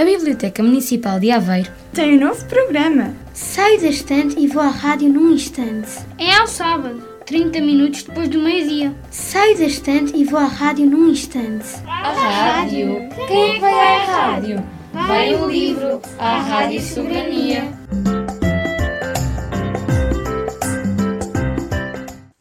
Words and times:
A 0.00 0.04
Biblioteca 0.06 0.62
Municipal 0.62 1.20
de 1.20 1.30
Aveiro 1.30 1.70
tem 1.92 2.16
um 2.16 2.26
novo 2.26 2.42
programa. 2.46 3.14
Saio 3.34 3.78
da 3.82 3.88
estante 3.88 4.40
e 4.40 4.46
vou 4.46 4.62
à 4.62 4.68
rádio 4.68 5.10
num 5.10 5.30
instante. 5.30 5.90
É 6.16 6.32
ao 6.36 6.46
sábado, 6.46 7.02
30 7.26 7.60
minutos 7.60 8.04
depois 8.04 8.26
do 8.30 8.38
meio-dia. 8.38 8.96
Saio 9.10 9.58
da 9.58 9.64
estante 9.64 10.16
e 10.16 10.24
vou 10.24 10.40
à 10.40 10.46
rádio 10.46 10.86
num 10.86 11.06
instante. 11.06 11.66
A 11.86 12.12
rádio? 12.12 13.10
Quem 13.26 13.50
é 13.50 13.52
que 13.52 13.60
vai 13.60 13.74
à 13.74 14.04
rádio? 14.04 14.66
Vai 14.94 15.34
o 15.34 15.46
livro, 15.46 16.00
a 16.18 16.40
Rádio 16.40 16.80
Soberania. 16.80 17.64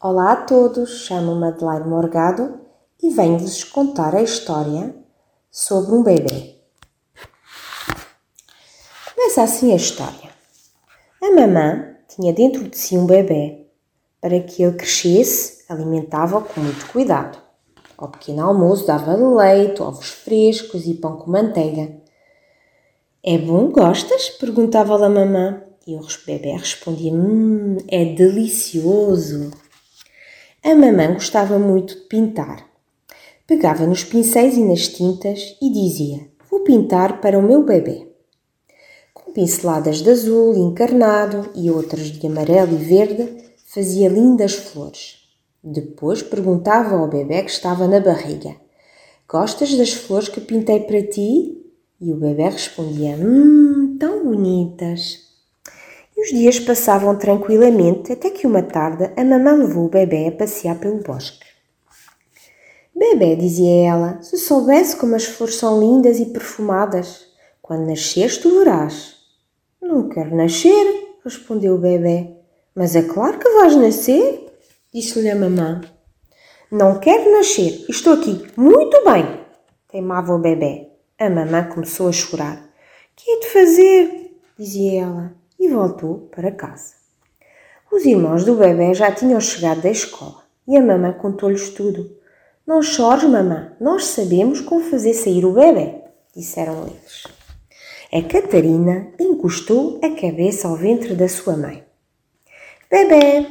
Olá 0.01 0.31
a 0.31 0.35
todos, 0.37 1.01
chamo-me 1.01 1.49
Adelaide 1.49 1.89
Morgado 1.89 2.57
e 3.03 3.09
venho-vos 3.09 3.65
contar 3.65 4.15
a 4.15 4.21
história 4.21 4.95
sobre 5.51 5.93
um 5.93 6.03
bebê. 6.03 6.58
Começa 9.21 9.43
assim 9.43 9.73
a 9.73 9.75
história. 9.75 10.29
A 11.21 11.29
mamã 11.29 11.93
tinha 12.07 12.31
dentro 12.31 12.69
de 12.69 12.77
si 12.77 12.97
um 12.97 13.05
bebê. 13.05 13.65
Para 14.21 14.39
que 14.39 14.63
ele 14.63 14.77
crescesse, 14.77 15.65
alimentava-o 15.67 16.41
com 16.41 16.61
muito 16.61 16.87
cuidado. 16.87 17.37
Ao 17.97 18.07
pequeno 18.07 18.45
almoço 18.45 18.87
dava-lhe 18.87 19.21
leite, 19.21 19.81
ovos 19.81 20.07
frescos 20.07 20.87
e 20.87 20.93
pão 20.93 21.17
com 21.17 21.29
manteiga. 21.29 21.91
É 23.21 23.37
bom, 23.37 23.69
gostas? 23.69 24.29
perguntava-lhe 24.29 25.03
a 25.03 25.09
mamã. 25.09 25.63
E 25.85 25.95
o 25.95 26.07
bebê 26.25 26.53
respondia: 26.53 27.11
Hum, 27.11 27.75
é 27.89 28.05
delicioso. 28.05 29.51
A 30.63 30.73
mamã 30.73 31.13
gostava 31.13 31.59
muito 31.59 31.93
de 31.93 32.01
pintar. 32.07 32.65
Pegava 33.45 33.85
nos 33.85 34.05
pincéis 34.05 34.55
e 34.55 34.63
nas 34.63 34.87
tintas 34.87 35.57
e 35.61 35.69
dizia: 35.69 36.25
Vou 36.49 36.61
pintar 36.61 37.19
para 37.19 37.37
o 37.37 37.43
meu 37.43 37.65
bebê 37.65 38.08
pinceladas 39.39 40.01
de 40.01 40.09
azul 40.09 40.53
encarnado 40.53 41.49
e 41.55 41.71
outras 41.71 42.07
de 42.07 42.27
amarelo 42.27 42.73
e 42.73 42.83
verde, 42.83 43.37
fazia 43.73 44.09
lindas 44.09 44.53
flores. 44.53 45.19
Depois 45.63 46.21
perguntava 46.21 46.97
ao 46.97 47.07
bebê 47.07 47.41
que 47.43 47.49
estava 47.49 47.87
na 47.87 48.01
barriga: 48.01 48.57
Gostas 49.29 49.73
das 49.75 49.93
flores 49.93 50.27
que 50.27 50.41
pintei 50.41 50.81
para 50.81 51.01
ti? 51.03 51.57
E 52.01 52.11
o 52.11 52.17
bebê 52.17 52.49
respondia: 52.49 53.15
Hum, 53.15 53.95
tão 53.97 54.25
bonitas. 54.25 55.19
E 56.17 56.21
os 56.21 56.37
dias 56.37 56.59
passavam 56.59 57.15
tranquilamente 57.15 58.11
até 58.11 58.29
que 58.29 58.45
uma 58.45 58.61
tarde 58.61 59.09
a 59.15 59.23
mamã 59.23 59.53
levou 59.53 59.85
o 59.85 59.89
bebê 59.89 60.27
a 60.27 60.33
passear 60.33 60.77
pelo 60.77 61.01
bosque. 61.01 61.47
Bebê, 62.93 63.37
dizia 63.37 63.87
ela, 63.87 64.21
se 64.21 64.37
soubesse 64.37 64.97
como 64.97 65.15
as 65.15 65.23
flores 65.23 65.55
são 65.55 65.79
lindas 65.79 66.19
e 66.19 66.25
perfumadas, 66.25 67.27
quando 67.61 67.87
nasceres 67.87 68.37
tu 68.37 68.59
verás. 68.59 69.18
Não 69.89 70.07
quero 70.07 70.35
nascer, 70.35 71.17
respondeu 71.25 71.73
o 71.73 71.79
bebê. 71.79 72.35
Mas 72.75 72.95
é 72.95 73.01
claro 73.01 73.39
que 73.39 73.49
vais 73.49 73.75
nascer, 73.75 74.47
disse-lhe 74.93 75.31
a 75.31 75.35
mamã. 75.35 75.81
Não 76.71 76.99
quero 76.99 77.31
nascer, 77.31 77.87
estou 77.89 78.13
aqui 78.13 78.45
muito 78.55 79.03
bem, 79.03 79.25
teimava 79.91 80.35
o 80.35 80.37
bebê. 80.37 80.89
A 81.17 81.27
mamã 81.27 81.63
começou 81.63 82.07
a 82.07 82.11
chorar. 82.11 82.69
Que 83.15 83.31
é 83.31 83.39
de 83.39 83.47
fazer? 83.47 84.31
dizia 84.59 85.01
ela, 85.01 85.33
e 85.59 85.67
voltou 85.67 86.29
para 86.35 86.51
casa. 86.51 86.93
Os 87.91 88.05
irmãos 88.05 88.45
do 88.45 88.57
bebê 88.57 88.93
já 88.93 89.11
tinham 89.11 89.41
chegado 89.41 89.81
da 89.81 89.89
escola 89.89 90.43
e 90.67 90.77
a 90.77 90.81
mamã 90.83 91.13
contou-lhes 91.13 91.69
tudo. 91.69 92.15
Não 92.63 92.83
chores, 92.83 93.23
mamã, 93.23 93.75
nós 93.81 94.05
sabemos 94.05 94.61
como 94.61 94.83
fazer 94.83 95.15
sair 95.15 95.43
o 95.45 95.53
bebê, 95.53 95.95
disseram 96.35 96.85
eles. 96.85 97.38
A 98.11 98.23
Catarina 98.23 99.13
encostou 99.19 99.99
a 100.03 100.09
cabeça 100.09 100.67
ao 100.67 100.75
ventre 100.75 101.13
da 101.13 101.29
sua 101.29 101.55
mãe. 101.55 101.83
Bebê, 102.89 103.45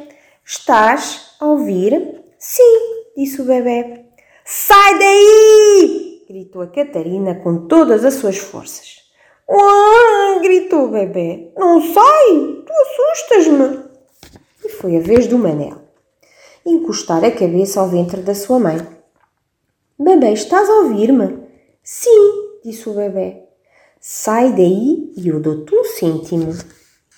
estás 0.44 1.36
a 1.38 1.46
ouvir? 1.46 2.24
Sim, 2.40 3.04
disse 3.16 3.40
o 3.40 3.44
bebê. 3.44 4.04
Sai 4.44 4.98
daí! 4.98 6.24
gritou 6.28 6.62
a 6.62 6.66
Catarina 6.66 7.36
com 7.36 7.68
todas 7.68 8.04
as 8.04 8.14
suas 8.14 8.36
forças. 8.36 9.04
Uau! 9.48 10.40
gritou 10.40 10.86
o 10.86 10.90
bebê. 10.90 11.52
Não 11.56 11.80
sai! 11.80 12.64
Tu 12.66 12.72
assustas-me! 12.72 13.84
E 14.64 14.68
foi 14.70 14.96
a 14.96 15.00
vez 15.00 15.28
do 15.28 15.38
Manel 15.38 15.88
encostar 16.66 17.24
a 17.24 17.30
cabeça 17.30 17.80
ao 17.80 17.88
ventre 17.88 18.22
da 18.22 18.34
sua 18.34 18.58
mãe. 18.58 18.78
Bebê, 19.96 20.32
estás 20.32 20.68
a 20.68 20.80
ouvir-me? 20.80 21.38
Sim, 21.82 22.58
disse 22.64 22.88
o 22.88 22.94
bebê. 22.94 23.47
Sai 24.00 24.52
daí 24.52 25.12
e 25.16 25.28
eu 25.28 25.40
dou-te 25.40 25.74
um 25.74 25.84
cêntimo. 25.84 26.54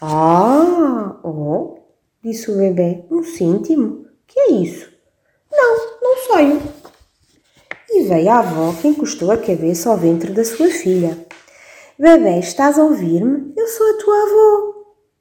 Ah, 0.01 1.21
oh, 1.23 1.79
disse 2.23 2.51
o 2.51 2.57
bebê, 2.57 3.05
um 3.11 3.23
cêntimo? 3.23 4.07
Que 4.27 4.41
é 4.41 4.53
isso? 4.53 4.91
Não, 5.53 6.01
não 6.01 6.17
saio. 6.27 6.63
E 7.91 8.05
veio 8.05 8.31
a 8.31 8.39
avó 8.39 8.73
que 8.81 8.89
encostou 8.89 9.31
a 9.31 9.37
cabeça 9.37 9.91
ao 9.91 9.99
ventre 9.99 10.33
da 10.33 10.43
sua 10.43 10.69
filha. 10.69 11.19
Bebê, 11.99 12.39
estás 12.39 12.79
a 12.79 12.85
ouvir-me? 12.85 13.53
Eu 13.55 13.69
sou 13.69 13.87
a 13.91 13.99
tua 13.99 14.23
avó. 14.23 14.75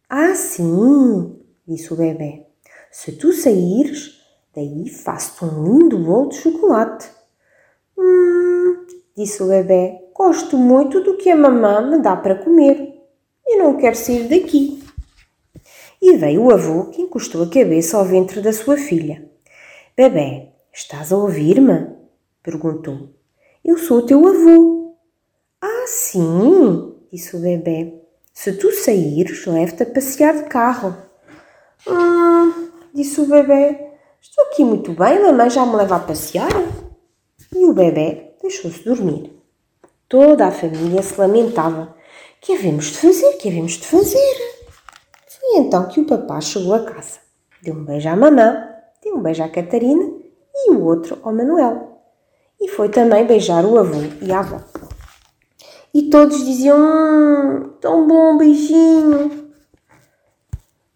Ah, 0.10 0.36
sim, 0.36 1.40
disse 1.68 1.94
o 1.94 1.98
bebê. 1.98 2.46
Se 2.90 3.12
tu 3.12 3.34
saíres, 3.34 4.22
daí 4.56 4.88
faço-te 4.88 5.44
um 5.44 5.64
lindo 5.64 6.00
bolo 6.00 6.30
de 6.30 6.38
chocolate. 6.38 7.10
Hum, 7.98 8.86
disse 9.18 9.44
o 9.44 9.48
bebê, 9.48 10.09
Gosto 10.20 10.58
muito 10.58 11.00
do 11.00 11.16
que 11.16 11.30
a 11.30 11.36
mamã 11.36 11.80
me 11.80 11.98
dá 12.00 12.14
para 12.14 12.36
comer. 12.36 12.94
e 13.48 13.56
não 13.56 13.78
quero 13.78 13.96
sair 13.96 14.28
daqui. 14.28 14.84
E 16.02 16.18
veio 16.18 16.44
o 16.44 16.52
avô 16.52 16.88
que 16.88 17.02
encostou 17.02 17.42
a 17.42 17.50
cabeça 17.50 17.96
ao 17.96 18.04
ventre 18.04 18.42
da 18.42 18.52
sua 18.52 18.76
filha. 18.76 19.26
Bebê, 19.96 20.50
estás 20.74 21.14
a 21.14 21.18
ouvir-me? 21.18 21.88
perguntou. 22.44 23.16
Eu 23.64 23.78
sou 23.78 24.06
teu 24.06 24.28
avô. 24.28 24.94
Ah, 25.62 25.86
sim, 25.88 26.94
disse 27.10 27.38
o 27.38 27.40
bebê. 27.40 27.94
Se 28.34 28.52
tu 28.52 28.74
saíres, 28.74 29.46
levo-te 29.46 29.84
a 29.84 29.86
passear 29.86 30.36
de 30.36 30.50
carro. 30.50 30.98
Hum, 31.88 32.72
disse 32.94 33.22
o 33.22 33.26
bebê. 33.26 33.94
Estou 34.22 34.44
aqui 34.48 34.66
muito 34.66 34.92
bem, 34.92 35.24
mamãe 35.24 35.50
já 35.50 35.66
me 35.66 35.78
leva 35.78 35.96
a 35.96 36.00
passear. 36.02 36.52
E 37.56 37.66
o 37.66 37.74
bebê 37.74 38.34
deixou-se 38.42 38.84
dormir. 38.84 39.39
Toda 40.10 40.48
a 40.48 40.52
família 40.52 41.04
se 41.04 41.22
lamentava. 41.22 41.96
Que 42.42 42.54
havemos 42.56 42.86
de 42.86 42.98
fazer? 42.98 43.34
Que 43.34 43.48
havemos 43.48 43.74
de 43.74 43.86
fazer? 43.86 44.36
Foi 45.28 45.60
então 45.60 45.88
que 45.88 46.00
o 46.00 46.06
papá 46.06 46.42
chegou 46.42 46.74
a 46.74 46.84
casa. 46.84 47.20
Deu 47.62 47.76
um 47.76 47.86
beijo 47.86 48.10
à 48.10 48.16
mamã, 48.16 48.70
deu 49.04 49.18
um 49.18 49.22
beijo 49.22 49.44
à 49.44 49.50
Catarina 49.50 50.04
e 50.56 50.72
o 50.72 50.84
outro 50.84 51.20
ao 51.22 51.32
Manuel. 51.32 52.02
E 52.60 52.68
foi 52.68 52.90
também 52.90 53.28
beijar 53.28 53.64
o 53.64 53.78
avô 53.78 54.00
e 54.20 54.32
a 54.32 54.40
avó. 54.40 54.60
E 55.94 56.10
todos 56.10 56.44
diziam: 56.44 56.80
hum, 56.80 57.74
tão 57.80 58.08
bom 58.08 58.36
beijinho. 58.36 59.28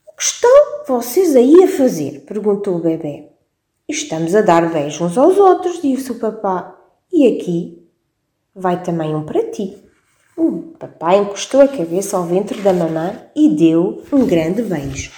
O 0.08 0.16
que 0.18 0.24
estão 0.24 0.86
vocês 0.88 1.36
aí 1.36 1.64
a 1.64 1.68
fazer? 1.68 2.22
perguntou 2.26 2.78
o 2.78 2.82
bebê. 2.82 3.30
Estamos 3.88 4.34
a 4.34 4.42
dar 4.42 4.74
beijos 4.74 5.02
uns 5.02 5.18
aos 5.20 5.38
outros, 5.38 5.80
disse 5.84 6.12
o 6.12 6.20
papá. 6.20 6.80
E 7.12 7.28
aqui 7.28 7.83
vai 8.56 8.84
também 8.84 9.16
um 9.16 9.26
para 9.26 9.50
ti. 9.52 9.78
O 10.38 10.74
papai 10.80 11.20
encostou 11.20 11.62
a 11.62 11.68
cabeça 11.68 12.18
ao 12.18 12.24
ventre 12.24 12.60
da 12.62 12.74
mamã 12.74 13.28
e 13.36 13.50
deu 13.50 14.04
um 14.12 14.26
grande 14.26 14.62
beijo. 14.64 15.12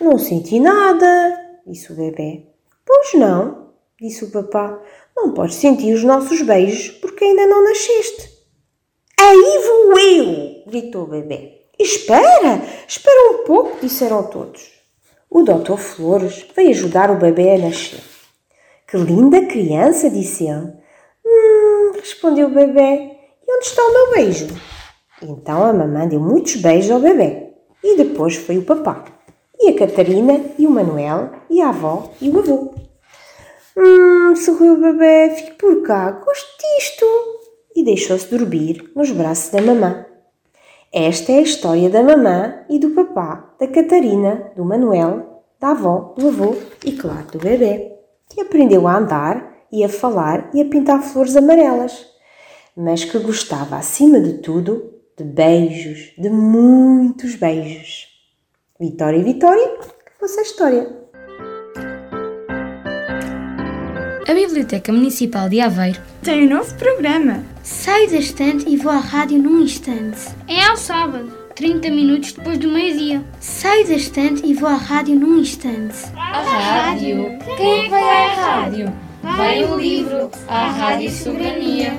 Não 0.00 0.18
senti 0.18 0.60
nada, 0.60 1.58
disse 1.66 1.92
o 1.92 1.96
bebê. 1.96 2.46
Pois 2.84 3.14
não, 3.14 3.72
disse 4.00 4.24
o 4.24 4.30
papá. 4.30 4.78
Não 5.16 5.32
podes 5.32 5.56
sentir 5.56 5.94
os 5.94 6.04
nossos 6.04 6.42
beijos 6.42 6.90
porque 6.90 7.24
ainda 7.24 7.46
não 7.46 7.64
nasceste. 7.64 8.36
Aí 9.18 9.62
vou 9.66 9.98
eu, 9.98 10.62
gritou 10.66 11.04
o 11.04 11.08
bebê. 11.08 11.62
Espera, 11.78 12.62
espera 12.86 13.32
um 13.32 13.44
pouco, 13.44 13.80
disseram 13.80 14.22
todos. 14.24 14.70
O 15.30 15.42
doutor 15.42 15.78
Flores 15.78 16.46
veio 16.54 16.70
ajudar 16.70 17.10
o 17.10 17.18
bebê 17.18 17.54
a 17.54 17.58
nascer. 17.58 18.02
Que 18.86 18.98
linda 18.98 19.46
criança, 19.46 20.10
disse 20.10 20.44
ele 20.44 20.85
respondeu 22.06 22.46
o 22.46 22.54
bebê. 22.54 23.10
E 23.46 23.52
onde 23.52 23.66
está 23.66 23.82
o 23.82 23.92
meu 23.92 24.12
beijo? 24.12 24.46
Então 25.22 25.64
a 25.64 25.72
mamãe 25.72 26.08
deu 26.08 26.20
muitos 26.20 26.56
beijos 26.56 26.90
ao 26.90 27.00
bebê. 27.00 27.52
E 27.82 27.96
depois 27.96 28.36
foi 28.36 28.58
o 28.58 28.64
papá. 28.64 29.04
E 29.58 29.70
a 29.70 29.76
Catarina, 29.76 30.40
e 30.58 30.66
o 30.66 30.70
Manuel, 30.70 31.30
e 31.50 31.60
a 31.60 31.70
avó, 31.70 32.10
e 32.20 32.28
o 32.28 32.38
avô. 32.38 32.74
Hum, 33.76 34.36
sorriu 34.36 34.74
o 34.74 34.80
bebê, 34.80 35.34
fique 35.34 35.52
por 35.52 35.82
cá, 35.82 36.10
gosto 36.12 36.48
disto. 36.60 37.06
E 37.74 37.84
deixou-se 37.84 38.28
dormir 38.28 38.90
nos 38.94 39.10
braços 39.10 39.50
da 39.50 39.60
mamã. 39.60 40.06
Esta 40.92 41.32
é 41.32 41.38
a 41.38 41.42
história 41.42 41.90
da 41.90 42.02
mamã 42.02 42.64
e 42.70 42.78
do 42.78 42.90
papá, 42.90 43.54
da 43.58 43.66
Catarina, 43.66 44.50
do 44.56 44.64
Manuel, 44.64 45.42
da 45.60 45.70
avó, 45.70 46.14
do 46.16 46.28
avô 46.28 46.56
e, 46.84 46.92
claro, 46.92 47.26
do 47.32 47.38
bebê, 47.38 47.92
que 48.30 48.40
aprendeu 48.40 48.86
a 48.86 48.96
andar 48.96 49.55
e 49.72 49.84
a 49.84 49.88
falar 49.88 50.50
e 50.54 50.60
a 50.60 50.64
pintar 50.64 51.02
flores 51.02 51.36
amarelas. 51.36 52.06
mas 52.76 53.04
que 53.04 53.18
gostava, 53.18 53.76
acima 53.76 54.20
de 54.20 54.34
tudo, 54.34 54.92
de 55.16 55.24
beijos, 55.24 56.12
de 56.18 56.28
muitos 56.28 57.34
beijos. 57.34 58.06
Vitória 58.78 59.16
e 59.16 59.22
Vitória, 59.22 59.66
que 59.78 60.18
fosse 60.20 60.38
a 60.38 60.42
história. 60.42 61.06
A 64.28 64.34
Biblioteca 64.34 64.92
Municipal 64.92 65.48
de 65.48 65.60
Aveiro 65.60 66.00
tem 66.22 66.46
um 66.46 66.50
novo 66.56 66.74
programa. 66.74 67.42
Saio 67.62 68.10
da 68.10 68.16
estante 68.18 68.68
e 68.68 68.76
vou 68.76 68.92
à 68.92 68.98
rádio 68.98 69.38
num 69.38 69.60
instante. 69.60 70.20
É 70.48 70.62
ao 70.64 70.76
sábado, 70.76 71.32
30 71.54 71.88
minutos 71.90 72.32
depois 72.32 72.58
do 72.58 72.68
meio-dia. 72.68 73.24
Saio 73.40 73.86
da 73.86 73.94
estante 73.94 74.44
e 74.44 74.52
vou 74.52 74.68
à 74.68 74.74
rádio 74.74 75.14
num 75.14 75.38
instante. 75.38 75.96
A 76.14 76.42
rádio? 76.42 77.38
Quem 77.56 77.80
é 77.80 77.82
que 77.84 77.88
vai 77.90 78.02
à 78.02 78.34
rádio? 78.34 79.05
Vai 79.34 79.64
o 79.64 79.76
livro, 79.76 80.30
à 80.46 80.68
Rádio 80.68 81.10
Soberania. 81.10 81.92